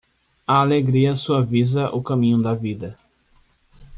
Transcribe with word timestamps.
A 0.47 0.59
alegria 0.61 1.13
suaviza 1.13 1.91
o 1.91 2.01
caminho 2.01 2.41
da 2.41 2.55
vida. 2.55 2.95